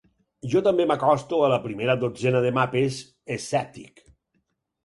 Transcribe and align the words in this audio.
Jo 0.53 0.61
també 0.67 0.85
m'acosto 0.91 1.41
a 1.47 1.51
la 1.51 1.59
primera 1.67 1.97
dotzena 2.05 2.43
de 2.47 2.53
mapes, 2.57 2.99
escèptic. 3.37 4.03